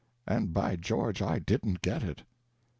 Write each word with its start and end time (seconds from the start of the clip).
And 0.25 0.51
by 0.51 0.77
George 0.77 1.21
I 1.21 1.37
didn't 1.37 1.83
get 1.83 2.01
it." 2.01 2.23